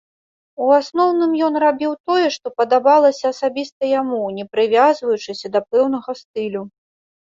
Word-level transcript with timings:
У 0.67 0.69
асноўным 0.77 1.35
ён 1.47 1.53
рабіў 1.65 1.91
тое, 2.09 2.25
што 2.37 2.47
падабалася 2.63 3.25
асабіста 3.33 3.81
яму, 4.01 4.21
не 4.41 4.49
прывязваючыся 4.53 5.47
да 5.57 5.67
пэўнага 5.75 6.21
стылю. 6.27 6.71